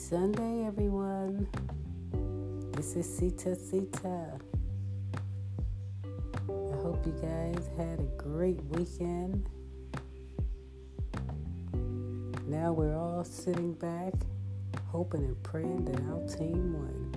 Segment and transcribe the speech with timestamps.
[0.00, 1.46] Sunday, everyone.
[2.72, 4.40] This is Sita Sita.
[6.48, 9.48] I hope you guys had a great weekend.
[12.46, 14.14] Now we're all sitting back,
[14.88, 17.12] hoping and praying that our team won.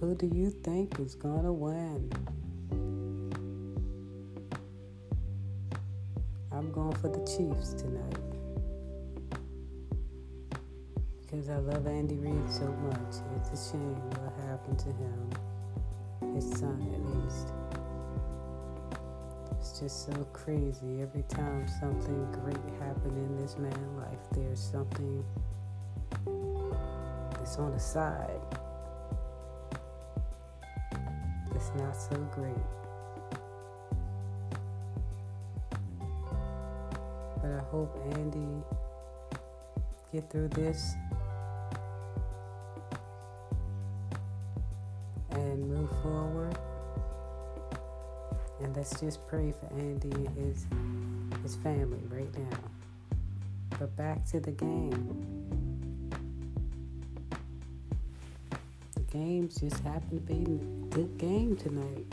[0.00, 2.10] Who do you think is gonna win?
[6.52, 8.37] I'm going for the Chiefs tonight
[11.30, 13.16] because I love Andy Reid so much.
[13.36, 17.48] It's a shame what happened to him, his son at least.
[19.58, 21.02] It's just so crazy.
[21.02, 25.22] Every time something great happened in this man's life, there's something
[27.32, 28.40] that's on the side.
[31.54, 32.54] It's not so great.
[37.42, 38.64] But I hope Andy
[40.10, 40.94] get through this
[48.78, 50.64] let's just pray for Andy and his
[51.42, 52.58] his family right now.
[53.76, 55.26] But back to the game.
[58.94, 62.06] The games just happened to be a good game tonight.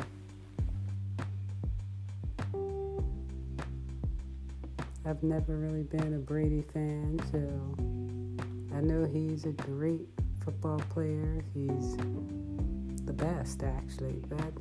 [5.06, 10.10] I've never really been a Brady fan, so I know he's a great
[10.44, 11.46] football player.
[11.54, 11.96] He's
[13.06, 14.52] the best, actually, but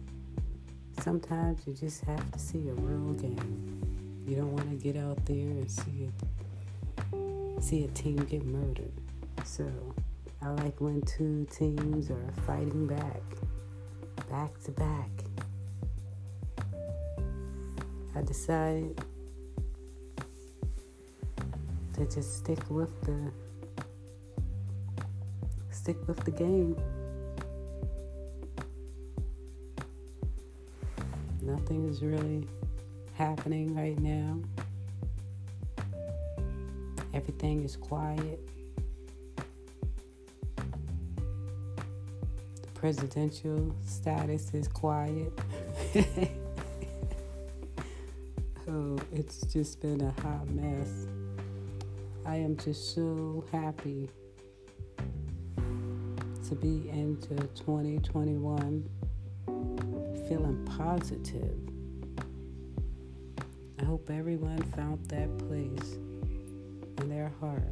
[1.05, 4.25] sometimes you just have to see a real game.
[4.27, 8.91] You don't want to get out there and see it, see a team get murdered.
[9.45, 9.71] So
[10.41, 13.21] I like when two teams are fighting back,
[14.31, 15.11] back to back.
[18.17, 18.99] I decided
[21.93, 23.31] to just stick with the
[25.70, 26.77] stick with the game.
[31.45, 32.49] Nothing is really
[33.13, 34.41] happening right now.
[37.13, 38.41] Everything is quiet.
[40.57, 40.65] The
[42.73, 45.39] presidential status is quiet.
[48.67, 51.07] oh, it's just been a hot mess.
[52.25, 54.09] I am just so happy
[56.49, 58.89] to be into 2021
[60.29, 61.58] feeling positive.
[63.80, 65.98] I hope everyone found that place
[66.98, 67.62] in their heart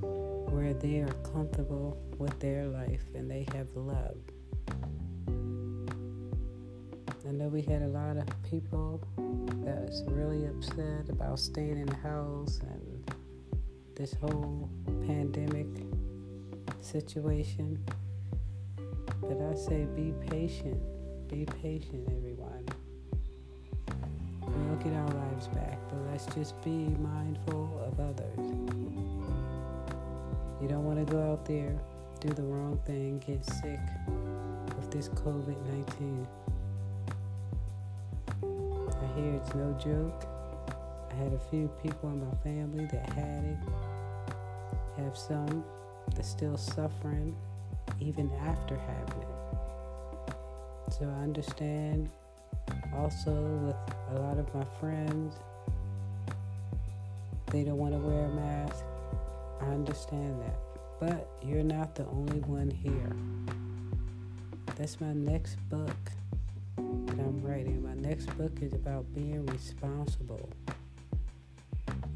[0.00, 4.16] where they are comfortable with their life and they have love.
[7.26, 9.00] I know we had a lot of people
[9.64, 13.12] that was really upset about staying in the house and
[13.94, 14.68] this whole
[15.06, 15.66] pandemic
[16.80, 17.78] situation.
[19.28, 20.80] But I say be patient.
[21.28, 22.66] Be patient, everyone.
[24.42, 28.38] We'll get our lives back, but let's just be mindful of others.
[30.60, 31.74] You don't want to go out there,
[32.20, 33.80] do the wrong thing, get sick
[34.76, 35.56] with this COVID
[36.00, 36.26] 19.
[38.42, 40.26] I hear it's no joke.
[41.10, 43.58] I had a few people in my family that had it,
[44.98, 45.64] have some
[46.14, 47.34] that's still suffering
[48.04, 50.34] even after having it.
[50.92, 52.10] So I understand
[52.94, 53.76] also with
[54.12, 55.34] a lot of my friends,
[57.50, 58.84] they don't want to wear a mask.
[59.60, 60.58] I understand that.
[61.00, 63.12] But you're not the only one here.
[64.76, 65.96] That's my next book
[66.76, 67.82] that I'm writing.
[67.82, 70.48] My next book is about being responsible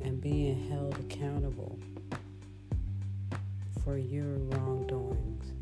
[0.03, 1.79] and being held accountable
[3.85, 5.58] for your wrongdoings.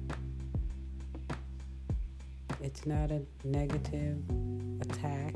[2.62, 4.18] It's not a negative
[4.80, 5.34] attack,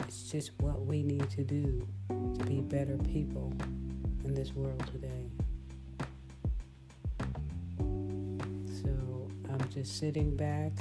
[0.00, 3.52] it's just what we need to do to be better people
[4.24, 5.26] in this world today.
[8.82, 10.72] So I'm just sitting back,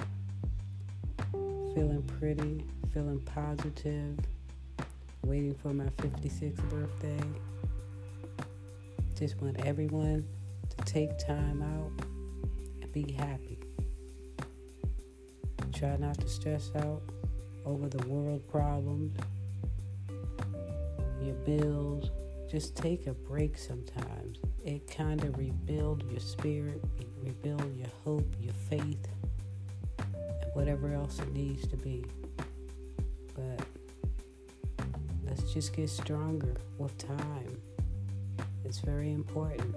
[1.31, 2.63] feeling pretty,
[2.94, 4.19] feeling positive,
[5.23, 7.25] waiting for my 56th birthday.
[9.18, 10.27] Just want everyone
[10.69, 12.06] to take time out
[12.81, 13.55] and be happy.
[15.85, 17.03] Try not to stress out
[17.63, 19.15] over the world problems,
[21.21, 22.09] your bills.
[22.49, 24.39] Just take a break sometimes.
[24.63, 26.83] It kind of rebuild your spirit,
[27.21, 29.07] rebuild your hope, your faith,
[29.99, 32.03] and whatever else it needs to be.
[33.35, 33.63] But
[35.23, 37.61] let's just get stronger with time.
[38.63, 39.75] It's very important.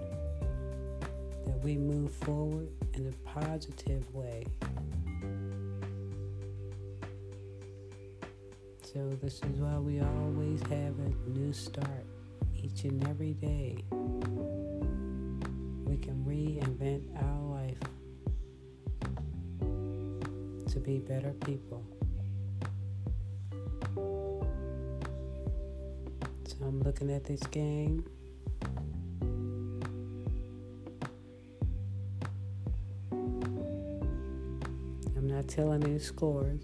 [1.44, 4.44] that we move forward in a positive way.
[8.94, 12.06] So, this is why we always have a new start
[12.56, 13.84] each and every day.
[15.84, 17.76] We can reinvent our life
[20.72, 21.84] to be better people.
[26.46, 28.06] So, I'm looking at this game.
[35.14, 36.62] I'm not telling any scores.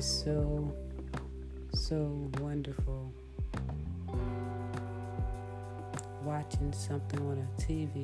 [0.00, 0.74] Just so,
[1.74, 3.12] so wonderful
[6.24, 8.00] watching something on a TV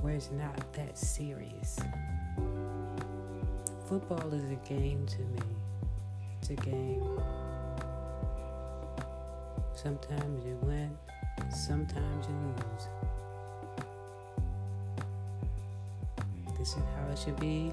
[0.00, 1.78] where it's not that serious.
[3.86, 5.42] Football is a game to me.
[6.40, 7.20] It's a game.
[9.74, 10.96] Sometimes you win,
[11.50, 12.88] sometimes you lose.
[16.58, 17.70] This is how it should be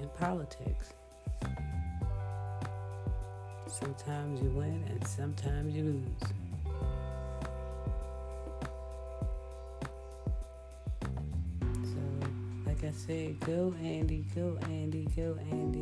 [0.00, 0.92] in politics.
[3.66, 6.32] Sometimes you win and sometimes you lose.
[11.84, 12.00] So,
[12.66, 15.80] like I said, go Andy, go Andy, go Andy.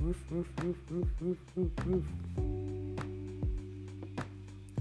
[0.00, 2.04] Roof, roof, roof, roof, roof, roof, roof.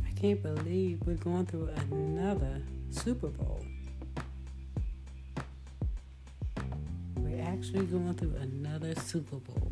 [0.05, 3.65] I can't believe we're going through another Super Bowl.
[7.63, 9.71] Actually going through another Super Bowl.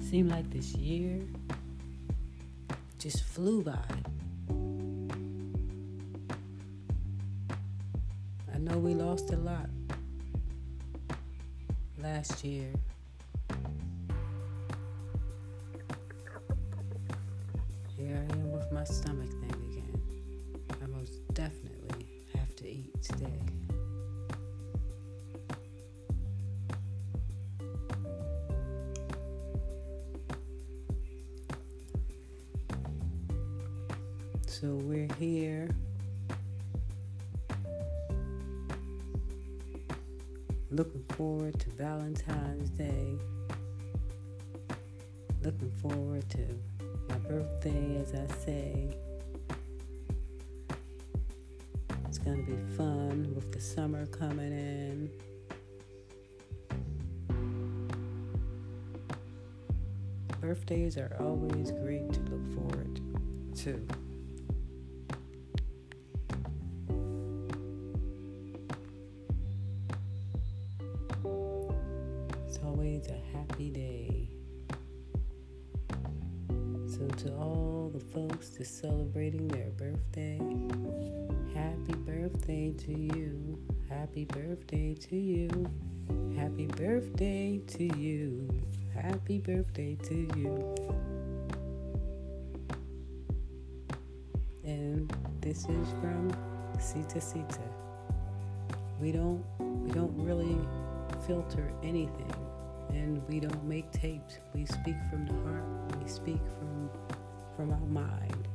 [0.00, 1.20] Seemed like this year
[2.98, 3.76] just flew by.
[8.54, 9.68] I know we lost a lot
[11.98, 12.72] last year.
[17.98, 19.45] Here I am with my stomach thing
[42.24, 43.18] Valentine's Day.
[45.42, 46.46] Looking forward to
[47.08, 48.96] my birthday, as I say.
[52.06, 55.10] It's going to be fun with the summer coming in.
[60.40, 63.00] Birthdays are always great to look forward
[63.56, 64.05] to.
[78.66, 80.38] That's celebrating their birthday,
[81.54, 83.58] happy birthday to you.
[83.88, 85.70] Happy birthday to you.
[86.36, 88.48] Happy birthday to you.
[88.94, 90.74] Happy birthday to you.
[94.64, 96.32] And this is from
[96.80, 97.60] Sita Sita.
[99.00, 100.58] We don't we don't really
[101.26, 102.34] filter anything
[102.90, 104.38] and we don't make tapes.
[104.54, 105.64] We speak from the heart.
[106.02, 106.90] We speak from
[107.56, 108.48] from our mind.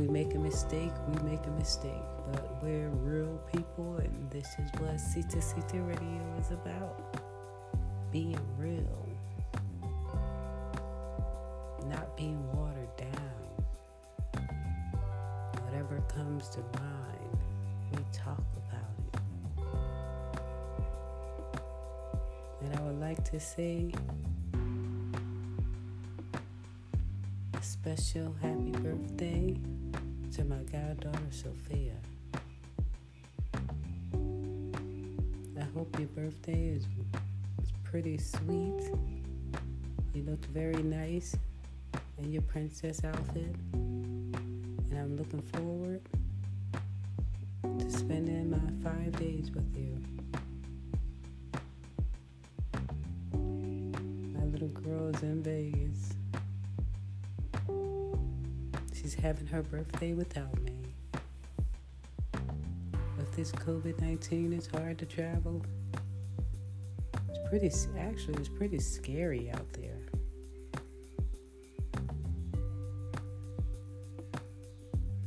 [0.00, 1.92] We make a mistake, we make a mistake.
[2.32, 7.18] But we're real people, and this is what Sita Sita Radio is about.
[8.10, 9.06] Being real,
[11.90, 14.46] not being watered down.
[15.64, 17.38] Whatever comes to mind,
[17.92, 19.20] we talk about it.
[22.62, 23.92] And I would like to say
[27.52, 29.58] a special happy birthday
[30.40, 31.92] to my goddaughter Sophia.
[35.58, 36.84] I hope your birthday is,
[37.62, 38.90] is pretty sweet.
[40.14, 41.36] You looked very nice
[42.16, 43.54] in your princess outfit.
[43.74, 46.00] And I'm looking forward
[47.78, 49.94] to spending my five days with you.
[54.38, 56.09] My little girl's in Vegas.
[59.10, 60.94] She's having her birthday without me.
[63.16, 65.66] With this COVID 19, it's hard to travel.
[67.28, 69.98] It's pretty, actually, it's pretty scary out there.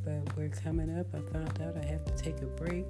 [0.06, 1.08] But we're coming up.
[1.14, 2.86] I found out I have to take a break.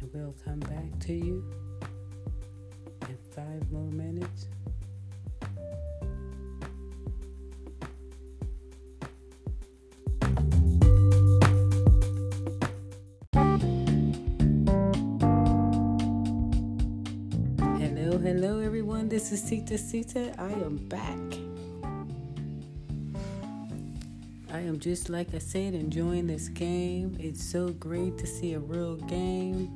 [0.00, 1.44] And we'll come back to you
[3.08, 4.48] in five more minutes.
[19.38, 20.34] Sita Sita.
[20.36, 21.16] I am back.
[24.52, 27.16] I am just like I said, enjoying this game.
[27.20, 29.70] It's so great to see a real game.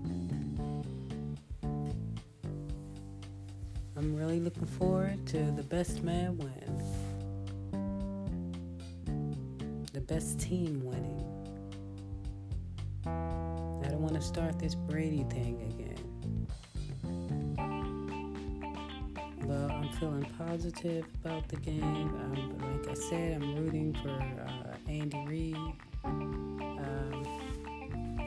[3.97, 6.83] I'm really looking forward to the best man win,
[9.93, 11.29] the best team winning.
[13.07, 15.92] I don't want to start this Brady thing again.
[20.03, 21.81] Feeling positive about the game.
[21.85, 25.57] Um, like I said, I'm rooting for uh, Andy Reid.
[26.03, 27.25] Um,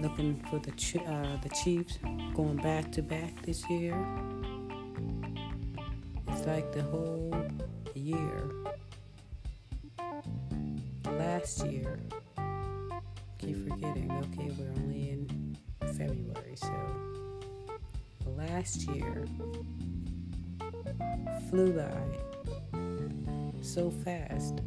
[0.02, 2.00] looking for the uh, the Chiefs
[2.34, 3.94] going back to back this year.
[6.30, 7.36] It's like the whole
[7.94, 8.50] year.
[11.12, 12.00] Last year,
[13.38, 14.10] keep forgetting.
[14.12, 16.72] Okay, we're only in February, so
[18.38, 19.26] last year
[21.50, 21.92] flew by
[23.62, 24.62] so fast.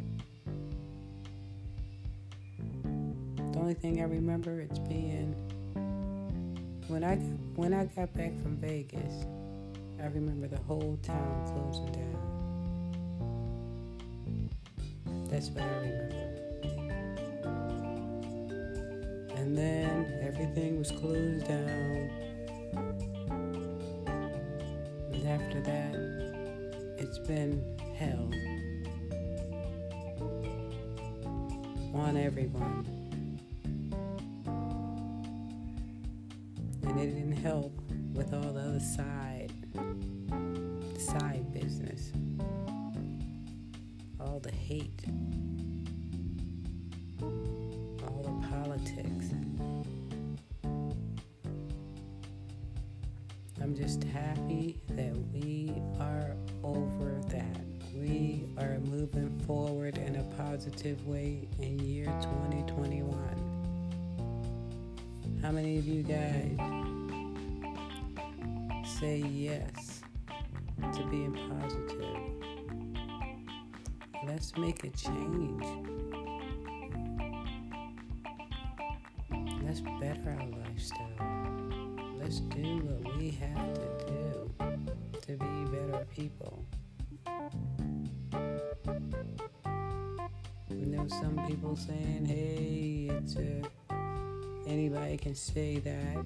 [2.83, 5.35] The only thing I remember it's being
[6.89, 7.15] when I
[7.55, 9.25] when I got back from Vegas,
[10.01, 12.49] I remember the whole town closing down.
[15.29, 16.15] That's what I remember.
[19.35, 22.09] And then everything was closed down.
[25.29, 25.93] After that,
[26.97, 27.63] it's been
[27.95, 28.31] hell
[31.93, 32.83] on everyone.
[36.81, 37.79] And it didn't help
[38.15, 39.51] with all the other side
[40.97, 42.11] side business.
[44.19, 45.03] All the hate.
[47.21, 49.27] All the politics.
[53.61, 54.78] I'm just happy
[60.79, 63.13] positive way in year 2021.
[65.41, 66.57] How many of you guys
[68.87, 70.03] say yes
[70.79, 72.15] to being positive?
[74.25, 75.65] Let's make a change.
[79.65, 81.09] Let's better our lifestyle.
[82.21, 84.49] Let's do what we have to do
[85.27, 86.63] to be better people.
[91.09, 93.61] Some people saying, hey, it's a,
[94.67, 96.25] anybody can say that.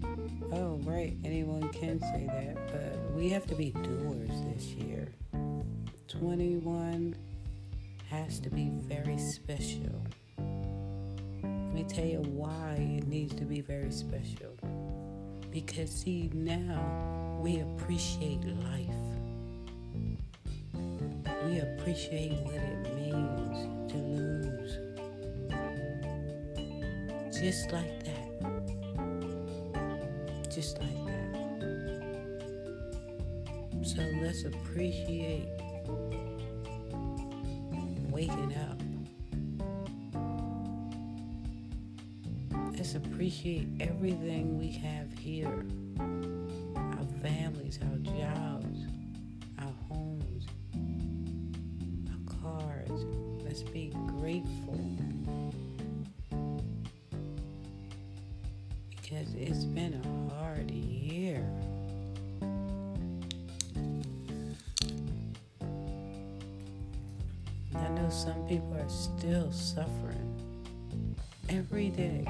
[0.52, 5.08] Oh, right, anyone can say that, but we have to be doers this year.
[6.10, 7.16] 21
[8.10, 10.04] has to be very special.
[10.38, 14.52] Let me tell you why it needs to be very special.
[15.50, 18.90] Because, see, now we appreciate life.
[21.46, 24.33] We appreciate what it means to lose.
[27.44, 28.30] Just like that.
[30.50, 31.30] Just like that.
[33.84, 35.50] So let's appreciate
[38.10, 38.80] waking up.
[42.78, 45.66] Let's appreciate everything we have here
[46.00, 48.86] our families, our jobs,
[49.60, 50.46] our homes,
[52.10, 53.04] our cars.
[53.44, 54.80] Let's be grateful
[59.46, 61.46] it's been a hard year.
[67.76, 70.34] I know some people are still suffering
[71.50, 72.24] every day.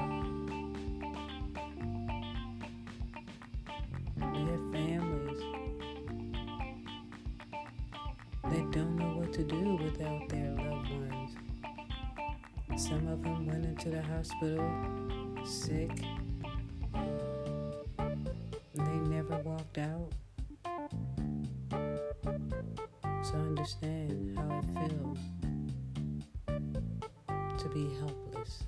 [19.28, 20.12] Never walked out.
[23.22, 25.18] So understand how it feels
[27.58, 28.64] to be helpless.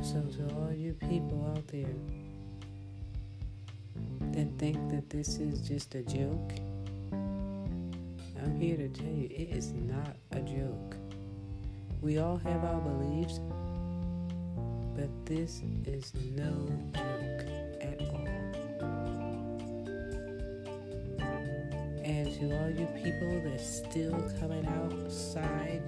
[0.00, 1.84] So, to all you people out there
[4.32, 6.52] that think that this is just a joke,
[7.12, 10.96] I'm here to tell you it is not a joke.
[12.00, 13.40] We all have our beliefs,
[14.98, 17.46] But this is no joke
[17.80, 18.26] at all.
[22.04, 25.82] And to all you people that's still coming outside,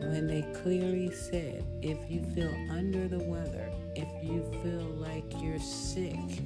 [0.00, 5.60] when they clearly said, if you feel under the weather, if you feel like you're
[5.60, 6.42] sick,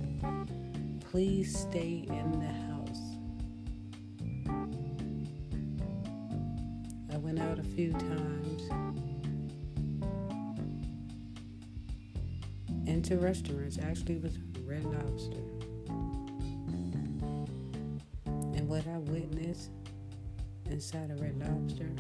[1.10, 3.00] please stay in the house.
[7.10, 9.03] I went out a few times
[13.04, 15.42] into restaurants, actually with Red Lobster.
[18.26, 19.72] And what I witnessed
[20.70, 21.90] inside of Red Lobster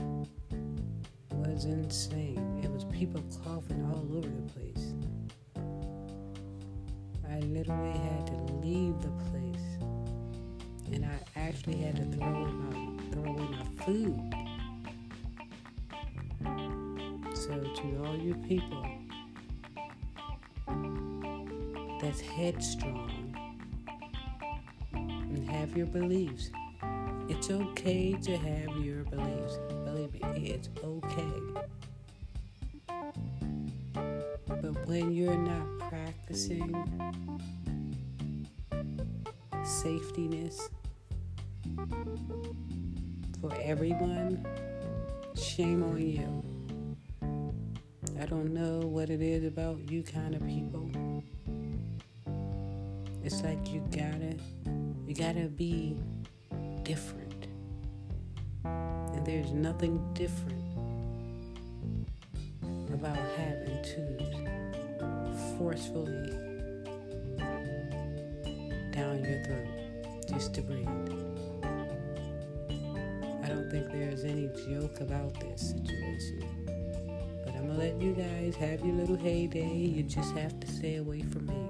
[1.30, 2.62] was insane.
[2.64, 4.94] It was people coughing all over the place.
[7.30, 9.66] I literally had to leave the place,
[10.90, 14.34] and I actually had to throw in my throw away my food.
[17.34, 19.03] So to all you people
[22.04, 23.34] that's headstrong
[24.92, 26.50] and have your beliefs,
[27.30, 29.58] it's okay to have your beliefs.
[29.86, 31.40] Believe me, it's okay.
[34.46, 36.74] But when you're not practicing
[39.62, 40.68] safetyness
[43.40, 44.46] for everyone,
[45.34, 46.42] shame on you.
[48.20, 50.90] I don't know what it is about you kind of people.
[53.24, 54.36] It's like you gotta,
[55.06, 55.96] you gotta be
[56.82, 57.46] different.
[58.62, 60.62] And there's nothing different
[62.92, 66.30] about having to forcefully
[68.92, 69.68] down your throat
[70.28, 70.86] just to breathe.
[73.42, 76.44] I don't think there's any joke about this situation.
[77.42, 79.74] But I'm gonna let you guys have your little heyday.
[79.74, 81.63] You just have to stay away from me.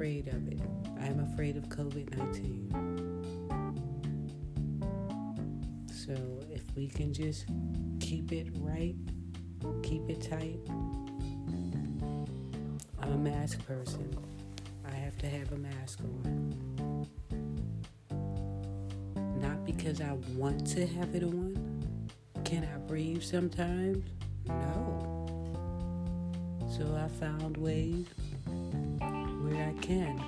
[0.00, 0.58] Afraid of it.
[0.98, 2.72] I am afraid of COVID 19.
[5.92, 6.14] So
[6.50, 7.44] if we can just
[8.00, 8.94] keep it right,
[9.82, 10.58] keep it tight.
[12.98, 14.08] I'm a mask person.
[14.90, 17.06] I have to have a mask on.
[19.38, 21.92] Not because I want to have it on.
[22.46, 24.02] Can I breathe sometimes?
[24.46, 25.26] No.
[26.70, 28.06] So I found ways
[29.50, 30.22] where I can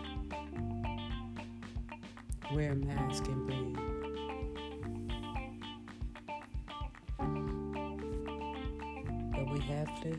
[2.52, 3.76] wear a mask and breathe.
[9.32, 10.18] But we have to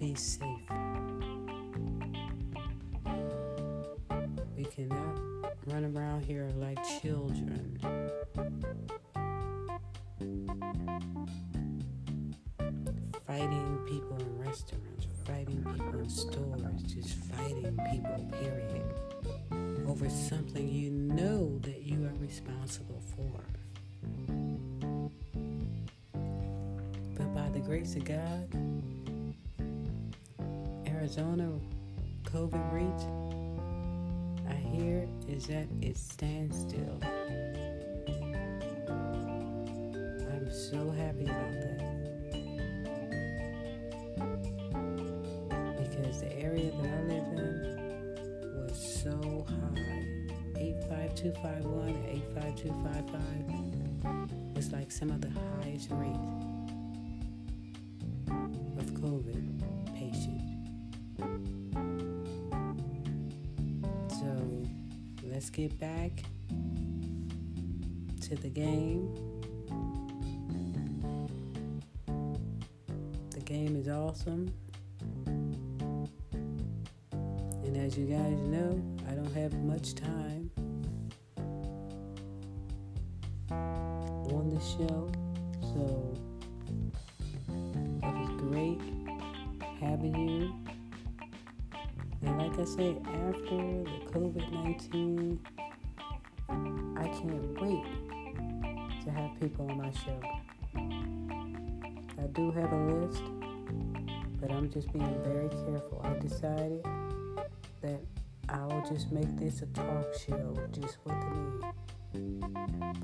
[0.00, 0.46] be safe.
[4.56, 5.20] We cannot
[5.66, 7.78] run around here like children.
[13.28, 14.97] Fighting people in restaurants,
[15.28, 18.82] fighting people in stores, just fighting people, period,
[19.86, 23.44] over something you know that you are responsible for.
[27.14, 28.48] But by the grace of God,
[30.86, 31.52] Arizona
[32.24, 33.04] COVID rate,
[34.48, 37.00] I hear, is at its standstill.
[40.32, 41.97] I'm so happy about that.
[46.18, 49.84] The area that I live in was so high.
[50.56, 52.04] 85251 and
[52.34, 56.18] 85255 was like some of the highest rates
[58.78, 59.44] of COVID
[59.94, 60.42] patients.
[64.18, 64.30] So
[65.22, 66.24] let's get back
[68.22, 69.14] to the game.
[73.30, 74.52] The game is awesome.
[77.88, 80.50] As you guys know, I don't have much time
[83.50, 85.10] on the show.
[85.62, 86.14] So
[87.48, 88.78] it was great
[89.80, 90.52] having you.
[92.20, 95.40] And like I said, after the COVID 19,
[96.94, 97.86] I can't wait
[99.02, 100.20] to have people on my show.
[102.18, 103.22] I do have a list,
[104.42, 106.02] but I'm just being very careful.
[106.04, 106.84] I decided
[107.80, 108.00] that
[108.48, 111.72] I'll just make this a talk show just for the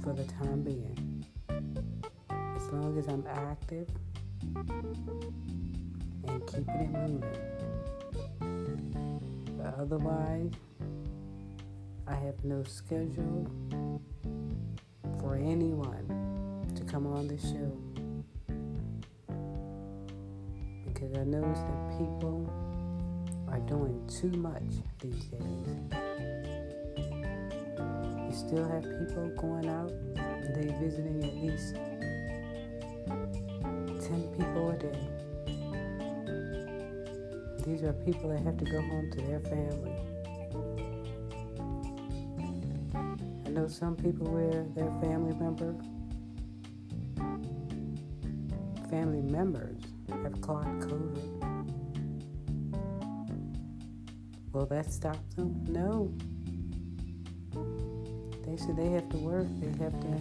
[0.02, 1.24] for the time being.
[2.30, 3.88] As long as I'm active
[6.26, 7.24] and keeping it moving.
[9.58, 10.52] But otherwise,
[12.06, 13.50] I have no schedule
[15.20, 16.06] for anyone
[16.74, 17.72] to come on the show.
[20.86, 22.63] Because I notice that people
[23.54, 24.62] are doing too much
[25.00, 25.66] these days.
[28.26, 29.92] You still have people going out
[30.54, 31.74] they visiting at least
[34.08, 34.98] 10 people a day.
[37.64, 39.96] These are people that have to go home to their family.
[43.46, 45.74] I know some people where their family member
[48.90, 51.43] family members have caught COVID.
[54.54, 55.64] Will that stop them?
[55.68, 56.14] No.
[58.46, 59.48] They said they have to work.
[59.58, 60.20] They have to.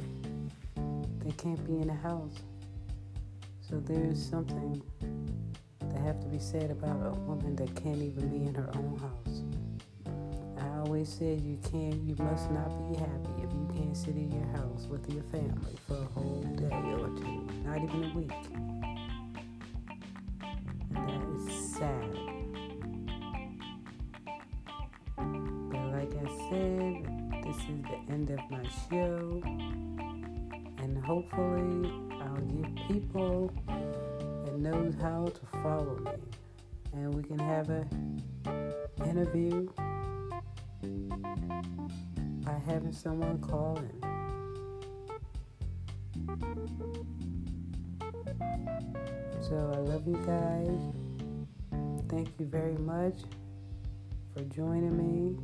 [1.23, 2.39] They can't be in the house.
[3.61, 4.81] So there's something
[5.81, 8.97] that have to be said about a woman that can't even be in her own
[8.97, 9.43] house.
[10.59, 12.01] I always said you can't.
[12.01, 15.77] You must not be happy if you can't sit in your house with your family
[15.87, 18.72] for a whole day or two, not even a week.
[28.89, 29.41] Show.
[30.79, 33.51] And hopefully I'll give people
[34.45, 36.11] that knows how to follow me.
[36.93, 37.87] And we can have a
[39.05, 39.69] interview
[42.45, 44.03] by having someone call in.
[49.41, 50.79] So I love you guys.
[52.09, 53.15] Thank you very much
[54.33, 55.35] for joining me.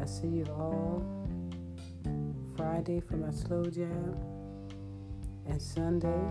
[0.00, 1.21] I see you all
[2.56, 4.14] Friday for my slow jam
[5.46, 6.22] and Sunday,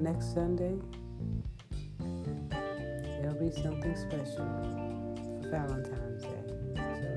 [0.00, 0.74] next Sunday,
[3.20, 4.46] it'll be something special
[5.40, 6.44] for Valentine's Day.
[6.76, 7.10] So,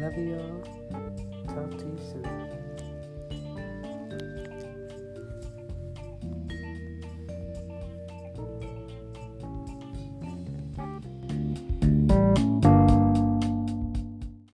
[0.00, 0.62] love you all.
[1.54, 2.63] Talk to you soon.